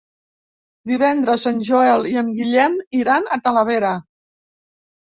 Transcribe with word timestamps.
Divendres 0.91 1.45
en 1.53 1.61
Joel 1.69 2.09
i 2.13 2.17
en 2.25 2.33
Guillem 2.41 2.81
iran 3.05 3.31
a 3.39 3.43
Talavera. 3.47 3.95